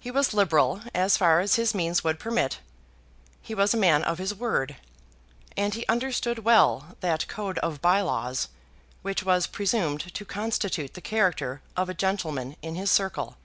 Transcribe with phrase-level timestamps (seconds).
[0.00, 2.60] He was liberal as far as his means would permit;
[3.42, 4.76] he was a man of his word;
[5.56, 8.50] and he understood well that code of by laws
[9.02, 13.36] which was presumed to constitute the character of a gentleman in his circle.